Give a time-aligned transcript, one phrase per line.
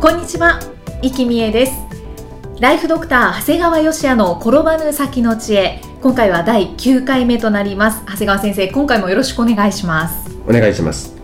[0.00, 0.60] こんにちは、
[1.02, 1.72] 生きみえです。
[2.60, 5.80] ライフドクター長谷川芳也の転ばぬ先の知恵。
[6.00, 8.04] 今回は第9回目となります。
[8.06, 10.30] 長谷川先生今回もよろしくお願いします。
[10.46, 11.16] お願いします。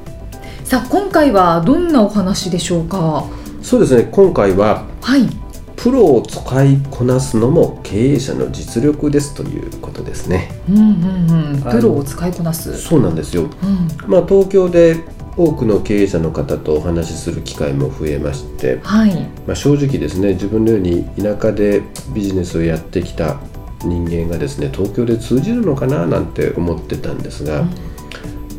[0.64, 3.26] さあ今回はどんなお話でしょうか？
[3.62, 4.08] そうですね。
[4.10, 5.28] 今回ははい。
[5.76, 10.50] プロを使いこなすのも経営者の実力ですということですね。
[10.68, 11.62] うんうんうん。
[11.62, 12.76] プロを使いこなす。
[12.80, 13.42] そうなんですよ。
[13.42, 14.10] うん。
[14.10, 15.04] まあ東京で
[15.36, 19.14] 多くの経営者の方とお話しする機会も増えまして、はい。
[19.46, 21.82] まあ、正直ですね自分のように田舎で
[22.14, 23.40] ビジネスをやってきた
[23.82, 27.64] 人間がですね東京で通じるのかななんて思ってたんですが、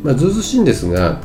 [0.02, 1.20] まあ、ずうずうしいんですが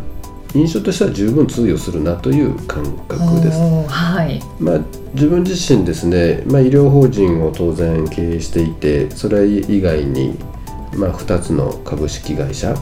[0.54, 3.58] 印象としては十分通用するなという感覚です。
[3.88, 4.42] はい。
[4.60, 4.80] まあ、
[5.14, 10.38] 自分自身ですね、まあ、医療法人を当然経営していてそれ以外に、
[10.96, 12.76] まあ、2つの株式会社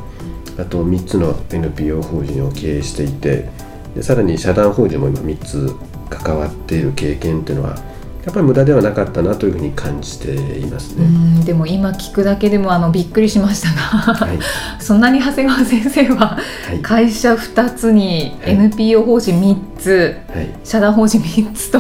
[0.60, 3.50] あと3つの NPO 法人を経営していて
[3.96, 5.76] でさらに社団法人も今3つ
[6.10, 7.78] 関わっている経験っていうのは
[8.26, 11.08] やっぱり無駄ではなかったなというふうに感じていますうね。
[11.08, 14.40] んでも今聞くだけでもあのびっくりしましたが、はい
[14.80, 16.40] そんなに長谷川先生はは
[16.74, 21.80] い会社2つにはい NPO 法人3つ、はい、社団法人3つと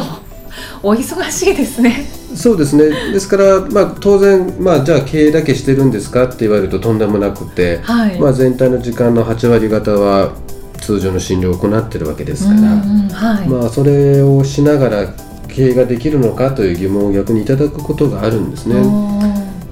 [0.81, 2.18] お忙しいですね。
[2.35, 8.19] そうですねですから、まあ、当然、まあ、じゃあ経営だけしてるんですかって言われるととんでもなくて、はい。
[8.19, 10.33] まあ、全体の時間の8割方は
[10.80, 13.49] 通常の診療を行ってるわけですから、はい。
[13.49, 15.14] まあ、それをしながら
[15.48, 18.76] 経営ができるのかという疑問を逆にいただくことがあるんですね。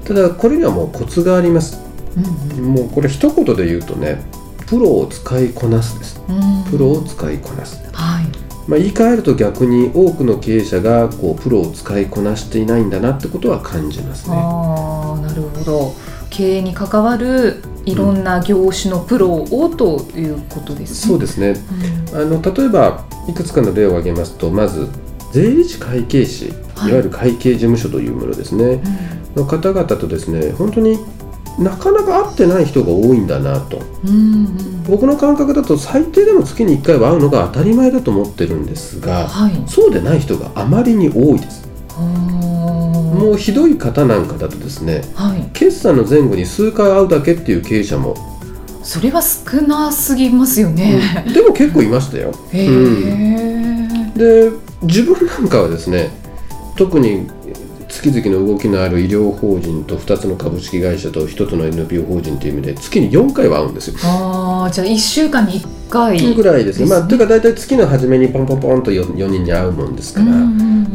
[0.05, 1.79] ただこれにはもうコツがあります。
[2.57, 4.19] うんもうこれ一言で言うとね
[4.65, 6.19] プロを使いこなすです。
[6.69, 7.79] プロを使いこなす。
[7.93, 8.46] はい。
[8.67, 14.35] まあ、言い換えると逆に多くの経営者がこうプロを使いこなしていないんだなってことは感じますね。
[14.35, 15.93] ああなるほど。
[16.29, 21.13] 経営に関わるいろんな業種のプロをということですね。
[21.13, 21.55] そうですね
[22.13, 24.89] あの例えばいくつかの例を挙げますとまず
[25.31, 28.81] 税理士会計士いはいわゆる会計事務所というものですね、
[29.35, 30.97] の方々とですね本当に
[31.57, 33.81] なかなか会ってない人が多いんだなと。
[34.05, 34.45] うんうん。
[34.71, 39.63] うん僕の感覚だと最低でも月に1回は会うのが当たり前だと思ってるんですがはい。
[39.67, 41.67] そうでない人があまりに多いです。
[41.97, 42.03] も
[43.13, 45.49] もうひどい方なんかだとですねはい。
[45.51, 48.15] 決算の前後に数回会うだけっていう経営者も、
[48.81, 51.01] それは少なすぎますよね。
[51.33, 52.31] でも結構いましたよ。
[52.53, 54.13] うん。
[54.13, 54.51] で
[54.83, 56.11] 自分なんかはですね
[56.77, 57.27] 特に
[57.89, 63.95] 月々の動きのある医療法人と2つの株式会社と1つの NPO 法人という意味で月に4回は会うんですよ。
[64.03, 66.33] ああじゃあ1週間に1回。
[66.35, 66.87] ぐらいですね。
[66.87, 70.25] まあ、というか大体月の初めにポンポンポンと 4, 4人に会うもんですから、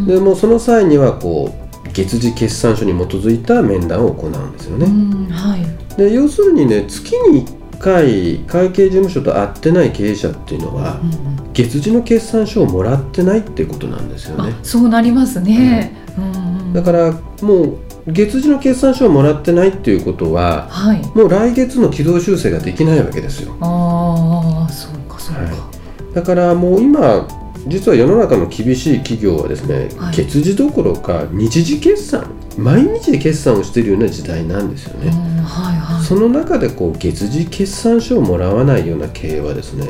[0.07, 1.55] でもうその際にはこ
[1.87, 4.87] う月次決算書に基づいた面談を行うんですよね。
[4.87, 5.97] うんはい。
[5.97, 11.53] で要するにね月に1回会計事務所と会ってない経営者っていうのは、うんうん。
[11.53, 14.53] 月次の決算書をもらってないってことなんですよね。
[14.53, 14.59] あ。
[14.63, 16.25] そうなりますね、うん。
[16.25, 16.42] うん
[16.73, 17.13] だから
[17.43, 21.03] もう月次の決算書をもらってないっていうことははい。
[21.15, 23.57] もう来月の軌道修正ができないわけですよ。
[23.61, 26.15] ああそうかそうか、はい。
[26.15, 27.29] だからもう今
[27.69, 30.17] 実は世の中の厳しい企業はですね、はい。
[30.17, 32.29] 月次どころか日時決算
[32.59, 35.11] 毎日で決算をしているような時代なんですようんね。
[35.43, 36.05] はいはい。
[36.05, 39.87] その中でこう月次決算書をもらわないような経営はですね、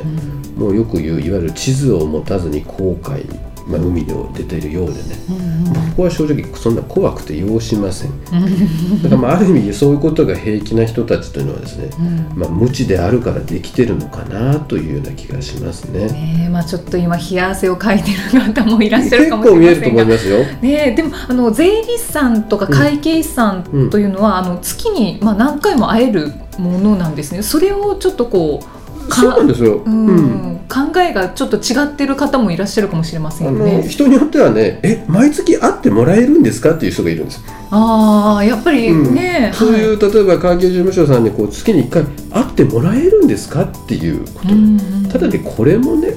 [0.57, 0.63] うん。
[0.63, 3.25] もうよく言ういわゆる地図を持たずに航海、
[3.67, 5.01] まあ、海に出ているようでね、
[5.31, 5.91] うんうん。
[5.91, 8.11] 僕は正直そんな怖くて要しません。
[8.11, 9.03] うん。
[9.03, 12.39] だからまあある意味そういうことが平気な人たちというのはですね、うん。
[12.39, 16.07] まあ、無知であるからできてるのかなというような気がしますね。
[16.07, 20.39] ねえまあちょっと今冷や汗をかいてる方もいらっしゃる結かもし構見えると思いますよ。
[20.39, 27.43] ねえでもあの税理士さんとか会計士さんというのは、あの月に、まあ、何回も会えるものなんですね。
[27.43, 28.82] それをちょっとこうか
[29.21, 29.83] そうなんですよ。
[29.85, 30.13] うんう
[30.49, 33.87] ん考えがちょっと違ってる方もいらっしゃるかもしれませんよね。
[33.87, 37.45] 人によってはね、え毎月会ってもらえるんですかっていう人がいるんです。
[37.71, 44.55] ああやっぱりね、うんそういうは例えば会計事務所さんにこう月に1回会ってもらえるんですかっていうこと。
[44.55, 46.15] うんうんただねこれもね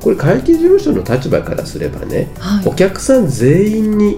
[0.00, 4.16] これ会計事務所の立場からすればね、はいお客さん全員に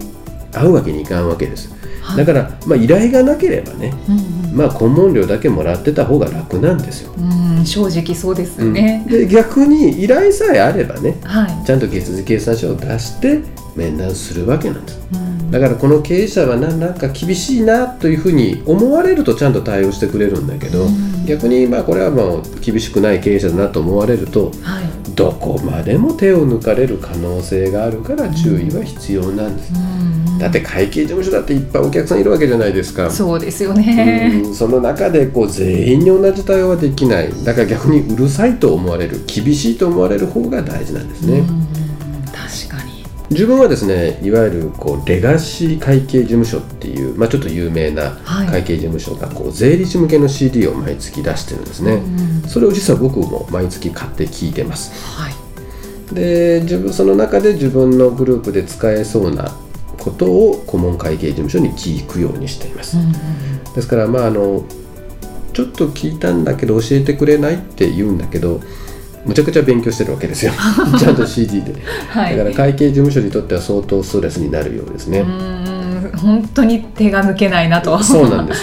[0.50, 1.77] 会うわけにいかんわけです。
[2.16, 7.12] だから、まあ、依頼がなければね、うんまあ、顧問料だけもらってた方が楽なんですよ。
[7.16, 9.04] うん、うん正直そうですよね。
[9.08, 11.66] で逆に依頼さえあればねはい。
[11.66, 13.40] ちゃんと月次計算書を出して
[13.74, 25.14] 面談するわけなんですうんだからこの経営者はななんか厳しいなというふうに思われるとちゃんと対応してくれるんだけど、うん逆にまあこれはもう厳しくない経営者だなと思われるとはい。
[25.14, 29.97] どこまでも手を抜かれる可能性があるから注意は必要なんです、うん
[30.38, 33.10] だって会計事務所だっていっぱいお客さんいるわけじゃないですか。
[33.10, 34.42] そうですよね。
[34.44, 34.54] うん。
[34.54, 37.30] その中でこう全員に同じ対応はできない。
[37.44, 41.46] だから逆にうるさいと思われる厳しいと思われる方が大事なんですね、うん。
[42.26, 43.04] 確かに。
[43.30, 48.46] 自分はですねいわゆるこうレガシー会計事務所っていう、まあ、ちょっと有名なはい。
[48.46, 52.48] 会計事務所がこう税理士向けの CD を毎月出してるんですね、うん。
[52.48, 54.92] それを実は僕も毎月買って聞いてます。
[55.04, 55.34] はい。
[56.14, 59.54] で自分その中で自分のグループで使えそうな
[60.10, 63.12] ことを顧問会計事務所に聞くようにしています、うんうん
[63.74, 64.64] ですからまああの
[65.52, 68.60] ちょっと聞いたんだけど教えてくれないって言うんだけど
[69.24, 70.52] むちゃくちゃ勉強してるわけですよ。
[70.98, 71.74] ちゃんと CD で、
[72.08, 72.36] はい。
[72.36, 75.57] だから会計事務所にとっては相当ストレスになるようですね、うん
[76.16, 78.02] 本当に手が抜けないなと。
[78.02, 78.62] そうなんです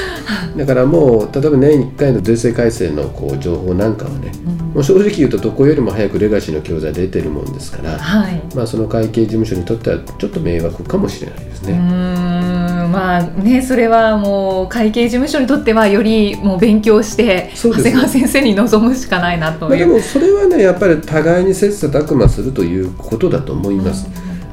[0.58, 4.32] だからもう例えば年1回の税制改正のこう情報なんかはね、
[4.74, 8.42] もう正直言うとどこよりも早くレガシーの教材出てるもんですから、はい。
[8.56, 11.78] まあ、その会計事務所にとってはちょっと迷惑かもしれないですね。
[11.78, 19.88] んまあねそれはもう会計事務所にとってはよりもう勉強して長谷川先生に臨むしかないなとまあ、いう。
[19.88, 24.08] でもそれはねやっぱり互いに切磋琢磨するということだと思います。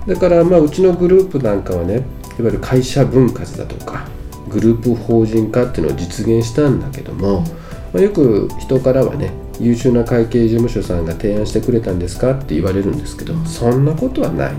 [0.07, 2.05] だからまあうちのグループなんかはね
[2.39, 4.07] いわゆる会社分割だとか
[4.49, 7.41] グループ法人化っていうのを実現したんだけども、
[7.93, 14.55] まあ、よく人からはね優秀な会計事務所さんが提案してくれたんですかって言われるんですけどそんなことはない。
[14.55, 14.59] う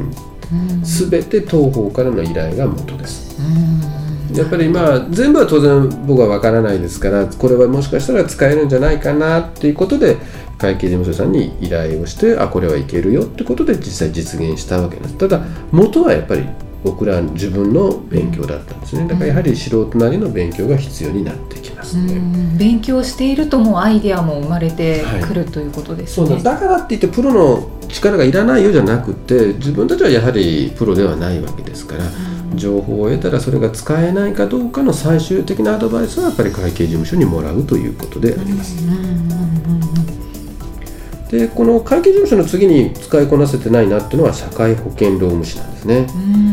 [0.56, 0.84] ん。
[0.84, 3.38] 全て当方からの依頼が元です。
[3.42, 4.38] うん。
[4.38, 10.18] やっぱりまあ全部は当然僕は分からないですからこれはもしかしたら使えるんじゃないかなっていうことで
[10.58, 15.18] 会計事務所さんに依頼をしてあこれはいけるよってことで実際実現したわけです。
[15.18, 15.42] ただ
[15.72, 16.46] 元はやっぱり
[16.84, 26.38] 僕ら自分の勉強だったんですねだからやはり素人なりの勉強が必要になってきますね、うん勉強しているともうアイデアも生まれてくるということですね。
[26.44, 32.04] だだからって言ってプロの力がいらないよじゃなくて自分たちはやはりプロではないわけですから、
[32.56, 38.76] 情報を得たらそれが使えないかどうかの最終的なアドバイスはやっぱり会計事務所にもらうということであります。
[41.30, 46.08] でこの会計事務所の次に使いこなせてないなっていうのは社会保険労務士なんですね。
[46.16, 46.53] うん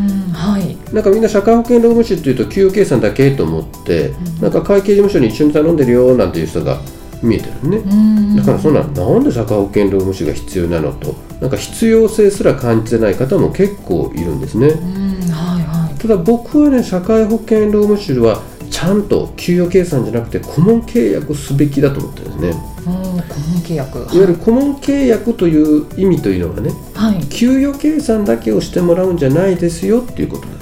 [0.93, 6.79] なんかみんな社会保険労務士っていうと給与計算だけと思って、んなんか会計事務所に一緒に頼んでるよなんていう人が
[7.23, 7.77] 見えてるね。
[7.77, 15.99] うんだからそんななんで社会保険労務士が必要なのとなんか必要性すら感じてない方も結構いるんですねうんはいはい。
[15.99, 18.41] ただ僕はね社会保険労務士は
[18.71, 23.97] ちゃんと給与計算じゃなくて顧問契約すべきだと思ってるんですねうん顧問契約。
[23.99, 27.23] いわゆる顧問契約という意味というのはねはい。
[27.27, 30.60] 給与計算だけをしてもらうんじゃないですよっていうことなん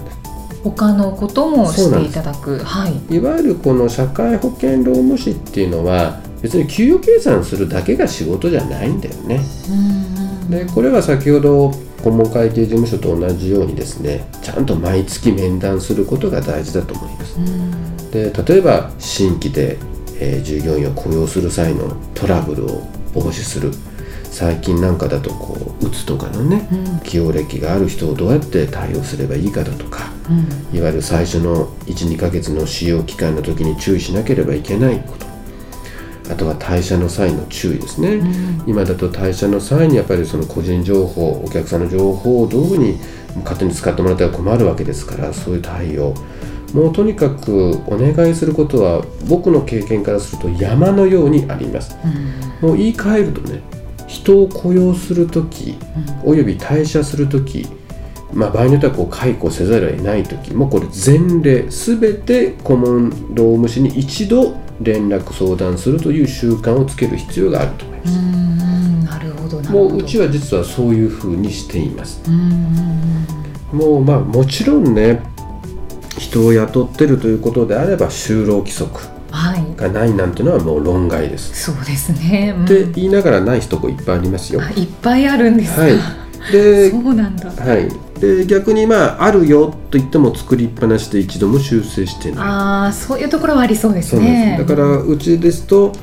[0.63, 2.59] 他のこともしていただく。
[2.59, 3.15] はい。
[3.15, 9.41] いわゆるこの社会保険労務士っていうのは別に給与計算するだけが仕事じゃないんだよね。
[9.69, 9.73] う
[10.47, 10.50] ん。
[10.50, 11.71] でこれは先ほど
[12.03, 17.39] 顧問会計事務所と同じようにですねちゃんと毎月面談することが大事だと思います。
[17.39, 18.11] うん。
[18.11, 19.77] で例えば新規で、
[20.19, 23.71] えー従業員を雇用する際のトラブルを防止する
[24.31, 27.00] 最近なんかだとこううつとかのねうん。
[27.00, 30.78] 起用歴がある人をどうやって対応すればいいかだとかうん。
[30.78, 35.30] いわゆる最初の12ヶ月の使用期間の時に注意しなければいけないこと。
[36.31, 38.64] あとは退社の際の注意ですね、うん。
[38.68, 43.00] 今だと退社の際にやっぱりその個人情報お客さんの情報をどういうふうに
[43.38, 46.14] 勝手に使ってもらったら困るわけですからそういう対応。
[46.74, 51.98] もうとにかくお願いすることは僕の経験からすると山のようにあります。
[52.06, 52.69] うん。
[52.69, 53.64] もう言い換えるとね
[54.09, 55.75] 人を雇用する時
[56.23, 57.68] および退社する時
[58.31, 68.06] まあ、場合によってはこう解雇せざるを得ない時もこれ前例全て顧問労務士に一度連絡相談するという習慣をつける必要があると思いま
[69.66, 69.71] す。
[69.71, 72.21] もううちは実はそういうふうにしています。
[72.28, 73.09] うん
[73.71, 75.21] もうまあもちろんね
[76.18, 79.19] 人を雇ってるということであれば就労規則はい
[79.75, 81.71] がないなんていうのはもう論外です。
[81.71, 82.65] そうですね、うん。
[82.65, 84.61] って言いながらないとこいっぱいありますよ。
[84.61, 85.99] あいっぱいあるんですか、はい。
[86.51, 87.49] でそうなんだ。
[87.49, 92.45] はい、で逆にまああるよと言っても作りっぱなしで一度も修正してない。
[92.45, 94.57] ああそういうところはありそうですね。
[94.59, 95.93] だからうちですと、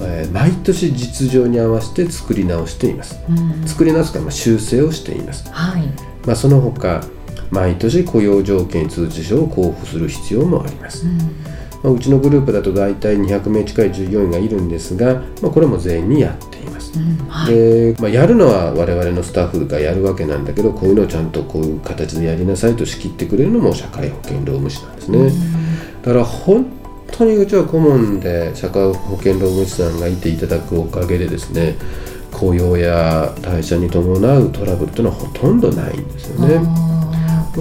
[0.00, 3.18] えー毎年実情に合わせて作り直しています。
[3.28, 3.66] うん。
[3.66, 5.82] 作り直すか、まあ、修正をしています、はい。
[6.26, 7.02] まあ、その他
[7.50, 11.45] 毎年雇用条件通知書を交付する必要もあります、うん
[11.86, 16.98] まあうちのグループだと大体200名近い従業員がいるんですが、まあ、これも全員にやっています。
[16.98, 17.54] うんはい。
[17.54, 25.30] で、まあ、やるのは我々のスタッフがやるわけなんだけどこういうのをちゃんとこういう形でやりなさいと仕切ってくれるのも社会保険労務士なんですね、
[26.02, 26.66] だから本
[27.12, 31.76] 当にうちは顧問で社会保険労務士さんがいていただくおかげでですね
[32.32, 36.60] 雇用や退社に伴うトラブルというのはほとんどないんですよね。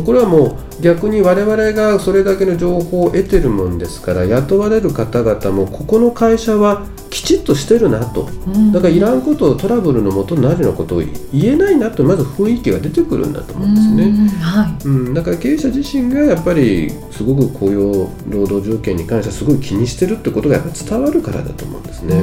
[0.01, 14.03] あこれはもう逆に我々がそれだけの情報を得てるもんですから雇われる方々もここの会社はきちっとしてるなとうんだからいらんことをトラブルのもとになるようなことを言えないなとまず雰囲気が出てくるんだと思うんですね。
[14.03, 22.21] うんはいうん、だから経営者自身がやっぱりすごく雇用労働条件に関してはすごい気にしてるってことがやっぱ伝わるからだと思うんですね。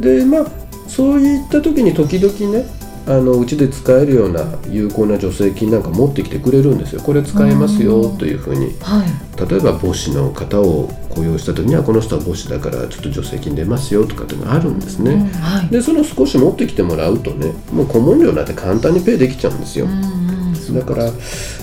[0.00, 0.46] でまあ
[0.88, 2.77] そういった時に時々ね
[3.08, 7.00] あのうちで使えるような有効な助成金なんか持ってきてくれるんですよ。
[7.00, 8.66] これ使えますよというふうに。
[8.66, 9.50] うんはい。
[9.50, 15.12] 例えば母子の方を雇用した時にはこの人は母子だからちょっと助成金出ますよとかっていうのがあるんですね。
[15.12, 15.68] うんはい。
[15.68, 19.86] でその少し持ってきてもらうとねもう顧問料なんて簡単にペイできちゃうんですよ。
[20.74, 21.10] だから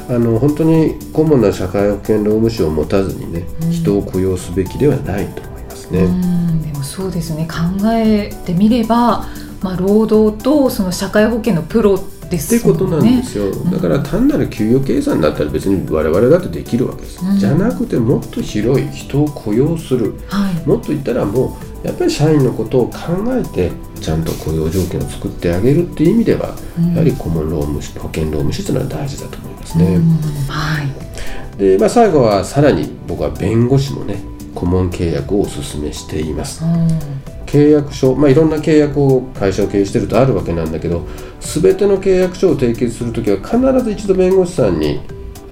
[0.10, 3.72] あの本当に顧問な社会保険労務士を持たずにね、うん。
[3.72, 6.00] 人を雇用すべきではないと思いますね。
[6.06, 7.48] うんでもそうですね。
[7.48, 7.56] 考
[7.92, 9.28] えてみれば、
[9.66, 11.98] まあ、労働とその社会保険のプロ
[12.30, 17.38] ですってことなんねですよ、だから単なる給与計算だったら別に我々だってできるわけです、うん。
[17.40, 20.14] じゃなくてもっと広い人を雇用する。
[20.28, 20.68] はい。
[20.68, 22.98] もっと言ったらもうやっぱり社員のことを考
[23.30, 26.92] えてちゃんと雇用条件を作ってあげるっていう意味では、うん。
[26.94, 29.96] やはり顧問労務士保険労務士というのは大事だと思いますね。
[29.96, 30.12] うん。
[30.48, 31.58] はい。
[31.58, 34.20] で、まあ、最後はさらに僕は弁護士もね
[34.54, 36.64] 顧問契約をお勧めしています。
[36.64, 37.15] うん
[37.56, 41.08] 契約書、まあ、いろんな契約を会社を経営してるとあるわけなんだけど
[41.40, 45.00] 全ての契約書を締結するときは必ず一度弁護士さんに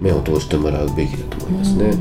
[0.02, 1.94] 目を通してもらうべきだと思いますね、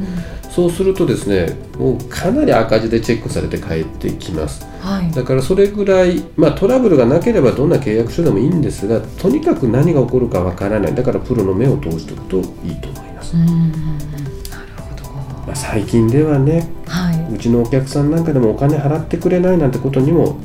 [0.51, 4.67] そうするとですねもうかなり赤字でチェックされて帰ってきます。
[4.81, 5.13] はい。
[5.13, 10.95] だからそれぐらい、まあ、トラブルがなければどんな契約書でもいいんですがとにかく何が起こるかわからない。
[10.97, 13.73] だからプロの目を通しておくといいと思います、うん。
[13.73, 15.05] なるほど。
[15.47, 20.37] まあ、最近ではねはいうちのお客さんなんかでもお金払ってくれないなんてことにも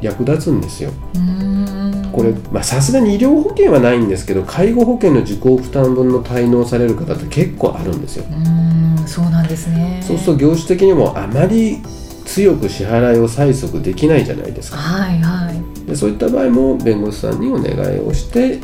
[0.00, 0.90] 役立つんですよ。
[1.14, 8.24] うんこれまあさすがに医療保険はないんですけど介護保険の自己負担分の滞納される方って結構あるんですよ。
[8.30, 11.78] うんそうなんですねそうすると業種的にもあまり
[12.24, 14.76] 強く支払いを催促できないじゃないですか。
[14.76, 18.60] はいはいでそういった場合も弁護士さんにお願いをして、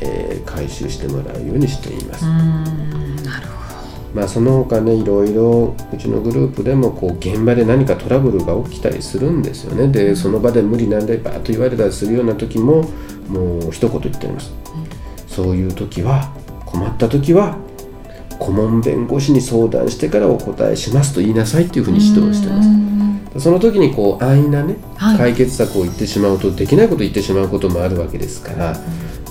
[0.00, 2.24] えー回収してもらうようにしています
[4.16, 9.88] まあその他ねいろいろうちのグループでもこう現場で何かトラブルが起きたりするんですよね。
[9.88, 12.90] でその場で無理なんでバーッと言われたりするような時も
[13.28, 14.54] もう一言言っております、
[15.28, 16.32] そういう時は
[16.64, 17.58] 困った時は
[18.38, 22.68] 顧問弁護士に相談してからお答えしますと言いなさいっていうふうに指導してます。
[23.34, 25.18] すその時にこう安易なねはい。
[25.18, 28.80] 解決策を言ってしまうとできないことを言ってしまうこともあるわけですから、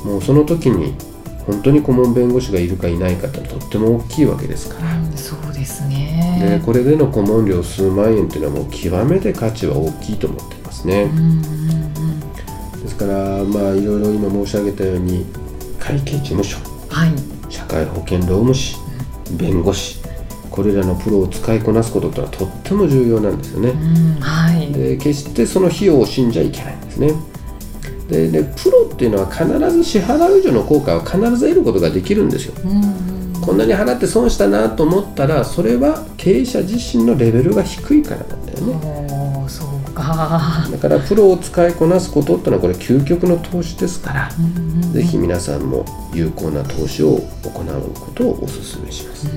[0.03, 0.93] もうその時に
[1.47, 11.65] 本当に顧問弁護士がいるかいないかってとっても大きいわけですから、うんそうですでねこれでの顧問料数万円っていうのはもう極めて価値は大きいと思っていますね、うんうんうん
[12.85, 15.25] ですからまあいろいろ今申し上げたように
[15.79, 16.57] 会計事務所。
[16.89, 17.11] はい。
[17.51, 18.77] 社会保険労務士。
[19.37, 20.01] 弁護士。
[20.51, 24.71] これらのプロを使いこなすことってのはとっても重要なんですよね、うんはい。
[24.71, 27.11] で決してその費用を信じちゃいけないんですね
[28.09, 32.53] ででプロっていうのは必ず支払う以上の効果は必ず得ることができるんですよ。
[32.63, 32.83] うん
[33.35, 33.41] うん。
[33.41, 39.45] こんなに払って損したなと思ったらそれは経営者自身のレベルが低いからなんだよね。
[39.47, 40.67] そうか。
[40.71, 49.27] だからプロを使いこなすことってのはこれ究極の投資ですからうんうんぜひ皆さんも有効な投資を行うことをお勧めします。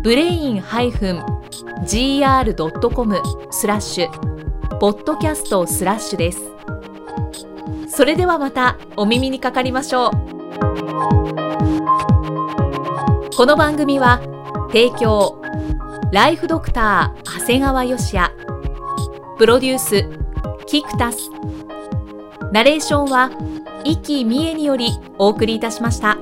[0.01, 0.61] ブレイン
[1.85, 3.21] -gr.com
[3.51, 4.09] スラッシュ。
[4.79, 6.50] ポッドキャストスラッシュです。
[7.93, 10.11] それではまたお耳にかかりましょう。
[13.35, 14.21] この番組は
[14.69, 15.41] 提供
[16.13, 18.31] ライフドクター長谷川芳也。
[19.37, 20.05] プロデュース
[20.67, 21.17] キクタス。
[22.53, 23.29] ナレーションは
[23.83, 26.17] 生きみえによりお送りいたしました。